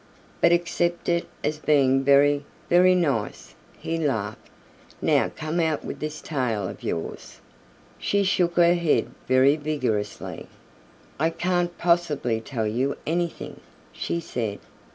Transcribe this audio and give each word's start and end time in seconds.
"But 0.41 0.51
accept 0.51 1.09
it 1.09 1.27
as 1.43 1.59
being 1.59 2.03
very, 2.03 2.43
very 2.71 2.95
nice," 2.95 3.53
he 3.77 3.99
laughed. 3.99 4.49
"Now 4.99 5.29
come, 5.35 5.59
out 5.59 5.85
with 5.85 5.99
this 5.99 6.21
tale 6.21 6.67
of 6.67 6.81
yours." 6.81 7.39
She 7.99 8.23
shook 8.23 8.55
her 8.57 8.73
head 8.73 9.11
very 9.27 9.55
vigorously. 9.57 10.47
"I 11.19 11.29
can't 11.29 11.77
possibly 11.77 12.41
tell 12.41 12.65
you 12.65 12.97
anything," 13.05 13.59
she 13.93 14.19
said. 14.19 14.57